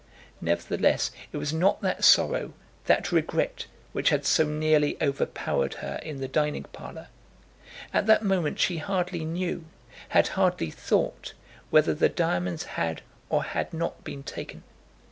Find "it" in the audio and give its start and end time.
1.31-1.37